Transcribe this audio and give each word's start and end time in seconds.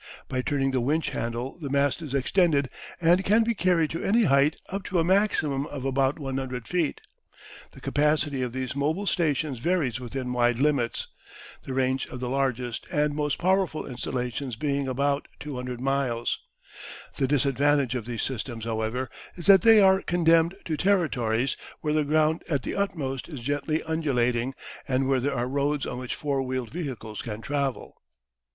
By 0.27 0.41
turning 0.41 0.71
the 0.71 0.81
winch 0.81 1.11
handle 1.11 1.59
the 1.59 1.69
mast 1.69 2.01
is 2.01 2.15
extended, 2.15 2.71
and 2.99 3.23
can 3.23 3.43
be 3.43 3.53
carried 3.53 3.91
to 3.91 4.03
any 4.03 4.23
height 4.23 4.55
up 4.69 4.83
to 4.85 4.97
a 4.97 5.03
maximum 5.03 5.67
of 5.67 5.85
about 5.85 6.17
100 6.17 6.67
feet. 6.67 7.01
The 7.73 7.81
capacity 7.81 8.41
of 8.41 8.51
these 8.51 8.75
mobile 8.75 9.05
stations 9.05 9.59
varies 9.59 9.99
within 9.99 10.33
wide 10.33 10.57
limits, 10.57 11.07
the 11.65 11.75
range 11.75 12.07
of 12.07 12.19
the 12.19 12.29
largest 12.29 12.87
and 12.91 13.13
most 13.13 13.37
powerful 13.37 13.85
installations 13.85 14.55
being 14.55 14.87
about 14.87 15.27
200 15.39 15.79
miles. 15.79 16.39
The 17.17 17.27
disadvantage 17.27 17.93
of 17.93 18.05
these 18.07 18.23
systems, 18.23 18.65
however, 18.65 19.07
is 19.35 19.45
that 19.45 19.61
they 19.61 19.81
are 19.81 20.01
condemned 20.01 20.55
to 20.65 20.77
territories 20.77 21.55
where 21.81 21.93
the 21.93 22.03
ground 22.05 22.41
at 22.49 22.63
the 22.63 22.73
utmost 22.75 23.29
is 23.29 23.41
gently 23.41 23.83
undulating, 23.83 24.55
and 24.87 25.07
where 25.07 25.19
there 25.19 25.35
are 25.35 25.47
roads 25.47 25.85
on 25.85 25.99
which 25.99 26.15
four 26.15 26.41
wheeled 26.41 26.71
vehicles 26.71 27.21
can 27.21 27.39
travel. 27.41 28.01